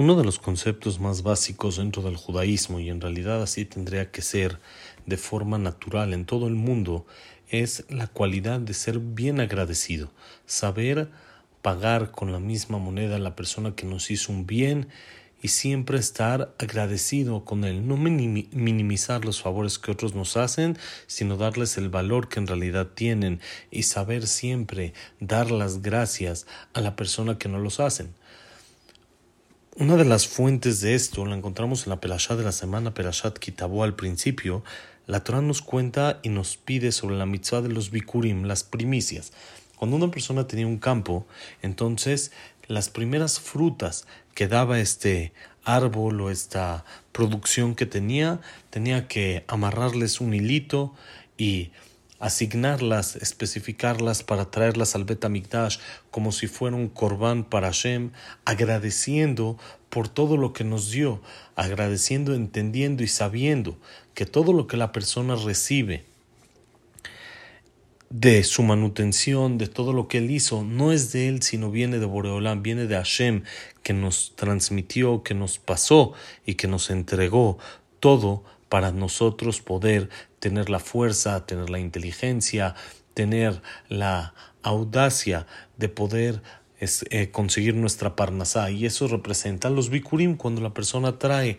[0.00, 4.22] Uno de los conceptos más básicos dentro del judaísmo, y en realidad así tendría que
[4.22, 4.58] ser
[5.04, 7.04] de forma natural en todo el mundo,
[7.50, 10.10] es la cualidad de ser bien agradecido,
[10.46, 11.10] saber
[11.60, 14.88] pagar con la misma moneda a la persona que nos hizo un bien
[15.42, 20.78] y siempre estar agradecido con él, no minimizar los favores que otros nos hacen,
[21.08, 23.40] sino darles el valor que en realidad tienen
[23.70, 28.14] y saber siempre dar las gracias a la persona que nos los hacen.
[29.80, 33.38] Una de las fuentes de esto la encontramos en la Perashá de la semana, Perashat
[33.38, 34.62] Kitabó al principio.
[35.06, 39.32] La Torah nos cuenta y nos pide sobre la mitzvah de los bikurim, las primicias.
[39.78, 41.26] Cuando una persona tenía un campo,
[41.62, 42.30] entonces
[42.68, 45.32] las primeras frutas que daba este
[45.64, 50.94] árbol o esta producción que tenía, tenía que amarrarles un hilito
[51.38, 51.70] y
[52.20, 55.78] asignarlas, especificarlas para traerlas al Betamigdash
[56.10, 58.12] como si fuera un corbán para Hashem,
[58.44, 61.20] agradeciendo por todo lo que nos dio,
[61.56, 63.78] agradeciendo, entendiendo y sabiendo
[64.14, 66.04] que todo lo que la persona recibe
[68.10, 72.00] de su manutención, de todo lo que él hizo, no es de él, sino viene
[72.00, 73.44] de Boreolam, viene de Hashem,
[73.82, 76.12] que nos transmitió, que nos pasó
[76.44, 77.58] y que nos entregó
[78.00, 82.74] todo para nosotros poder tener la fuerza, tener la inteligencia,
[83.12, 84.32] tener la
[84.62, 86.40] audacia de poder
[86.80, 88.70] eh, conseguir nuestra parnasá.
[88.70, 91.58] Y eso representa los bikurim cuando la persona trae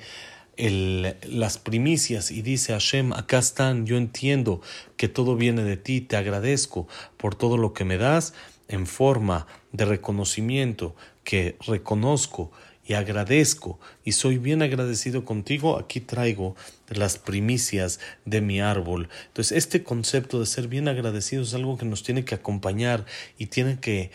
[0.58, 4.62] las primicias y dice Hashem, acá están, yo entiendo
[4.96, 8.34] que todo viene de ti, te agradezco por todo lo que me das
[8.68, 12.52] en forma de reconocimiento que reconozco
[12.86, 16.56] y agradezco y soy bien agradecido contigo, aquí traigo
[16.90, 19.10] las primicias de mi árbol.
[19.28, 23.06] Entonces, este concepto de ser bien agradecido es algo que nos tiene que acompañar
[23.38, 24.12] y tiene que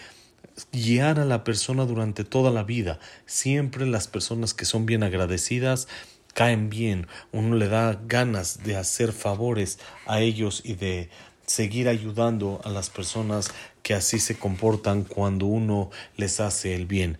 [0.73, 2.99] guiar a la persona durante toda la vida.
[3.27, 5.89] Siempre las personas que son bien agradecidas
[6.35, 11.09] caen bien, uno le da ganas de hacer favores a ellos y de
[11.47, 13.51] seguir ayudando a las personas
[13.83, 17.19] que así se comportan cuando uno les hace el bien.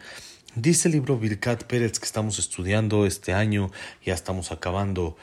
[0.57, 3.71] Dice el libro Birkat Pérez que estamos estudiando este año,
[4.03, 5.15] ya estamos acabando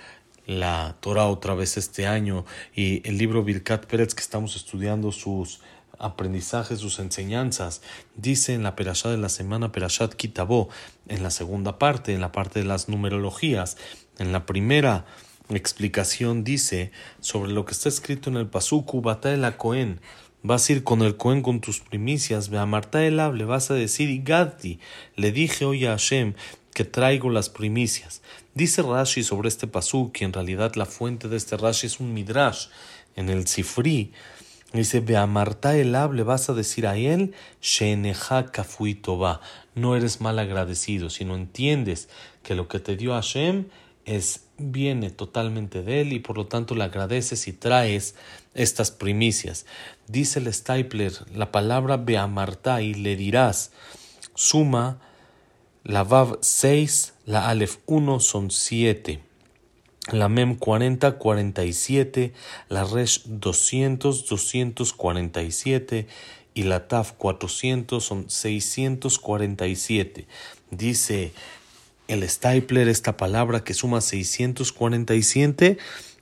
[0.46, 2.46] la Torah otra vez este año,
[2.76, 5.62] y el libro Birkat Pérez que estamos estudiando sus
[5.98, 7.82] aprendizajes, sus enseñanzas,
[8.16, 10.70] dice en la Perashá de la semana Perashat Kitabó,
[11.08, 13.78] en la segunda parte, en la parte de las numerologías,
[14.20, 15.08] en la primera
[15.50, 20.00] explicación dice sobre lo que está escrito en el Pasuku Bataela Cohen,
[20.46, 23.72] Vas a ir con el Cohen con tus primicias, ve a Marta el le vas
[23.72, 24.78] a decir, y Gaddi,
[25.16, 26.34] le dije hoy a Hashem
[26.74, 28.22] que traigo las primicias.
[28.54, 32.14] Dice Rashi sobre este pasú, que en realidad la fuente de este Rashi es un
[32.14, 32.68] midrash
[33.16, 34.12] en el Sifri.
[34.74, 39.40] Dice, ve a Marta el le vas a decir a él, Sheneja va.
[39.76, 42.10] No eres mal agradecido, sino entiendes
[42.44, 43.68] que lo que te dio Hashem
[44.06, 48.16] es viene totalmente de él y por lo tanto le agradeces y traes
[48.54, 49.66] estas primicias.
[50.08, 53.72] Dice el Stapler la palabra Beamarta y le dirás,
[54.36, 55.00] suma
[55.84, 59.20] la Vav 6, la Aleph 1 son 7,
[60.12, 62.34] la Mem 40, 47,
[62.70, 66.08] la Resh 200, 247
[66.54, 70.28] y la Taf 400 son 647.
[70.72, 71.32] Dice
[72.08, 75.78] el Stapler, esta palabra que suma 647,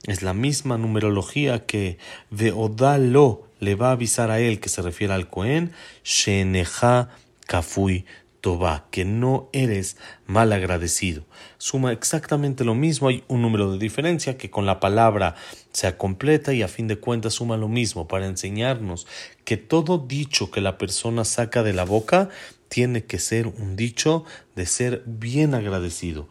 [0.06, 1.98] es la misma numerología que
[2.30, 5.72] Veodalo le va a avisar a él, que se refiere al Cohen,
[6.04, 7.10] Sheneja
[7.46, 8.04] Kafui
[8.42, 11.22] Toba, que no eres mal agradecido.
[11.58, 15.36] Suma exactamente lo mismo, hay un número de diferencia que con la palabra
[15.70, 19.06] sea completa y a fin de cuentas suma lo mismo para enseñarnos
[19.44, 22.30] que todo dicho que la persona saca de la boca
[22.68, 24.24] tiene que ser un dicho
[24.56, 26.28] de ser bien agradecido.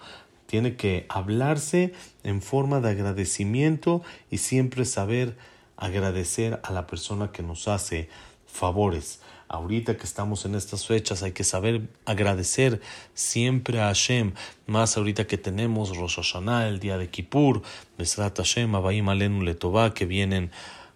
[0.48, 1.94] Tiene que hablarse
[2.26, 5.38] en forma de agradecimiento y siempre saber
[5.78, 8.10] agradecer a la persona que nos hace
[8.52, 9.20] favores.
[9.48, 12.80] Ahorita que estamos en estas fechas hay que saber agradecer
[13.14, 14.34] siempre a Hashem,
[14.66, 17.62] más ahorita que tenemos Rosh Hashanah, el día de Kippur,
[17.98, 20.52] Besrat Hashem, Abayim Alenu Letová, que vienen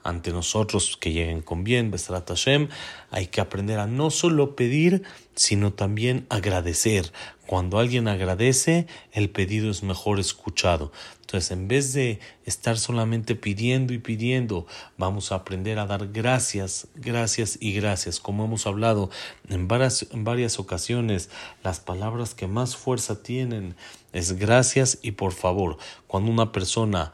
[0.05, 2.69] ante nosotros que lleguen con bien, Besrat Hashem,
[3.09, 5.01] hay que aprender a no solo pedir,
[5.33, 7.11] sino también agradecer.
[7.47, 10.91] Cuando alguien agradece, el pedido es mejor escuchado.
[11.21, 16.87] Entonces, en vez de estar solamente pidiendo y pidiendo, vamos a aprender a dar gracias,
[16.93, 18.19] gracias y gracias.
[18.19, 19.09] Como hemos hablado
[19.49, 21.31] en varias, en varias ocasiones,
[21.63, 23.75] las palabras que más fuerza tienen
[24.13, 25.77] es gracias y por favor.
[26.05, 27.11] Cuando una persona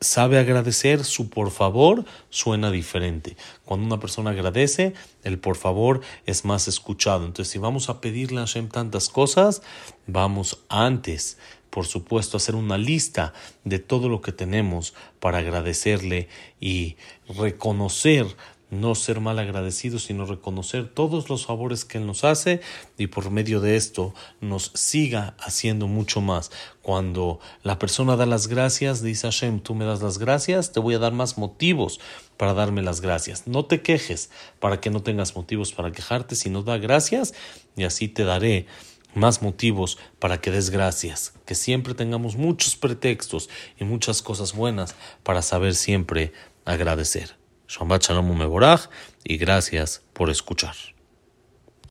[0.00, 3.36] sabe agradecer, su por favor suena diferente.
[3.64, 4.94] Cuando una persona agradece,
[5.24, 7.24] el por favor es más escuchado.
[7.24, 9.62] Entonces, si vamos a pedirle a Hashem tantas cosas,
[10.06, 11.38] vamos antes,
[11.70, 13.32] por supuesto, a hacer una lista
[13.64, 16.28] de todo lo que tenemos para agradecerle
[16.60, 16.96] y
[17.28, 18.26] reconocer
[18.72, 22.62] no ser mal agradecidos, sino reconocer todos los favores que Él nos hace
[22.96, 26.50] y por medio de esto nos siga haciendo mucho más.
[26.80, 30.94] Cuando la persona da las gracias, dice Hashem, tú me das las gracias, te voy
[30.94, 32.00] a dar más motivos
[32.38, 33.46] para darme las gracias.
[33.46, 37.34] No te quejes para que no tengas motivos para quejarte, sino da gracias
[37.76, 38.66] y así te daré
[39.14, 44.94] más motivos para que des gracias, que siempre tengamos muchos pretextos y muchas cosas buenas
[45.22, 46.32] para saber siempre
[46.64, 47.41] agradecer.
[47.72, 48.90] Shabbat Shalom Mevorach
[49.24, 50.74] y gracias por escuchar.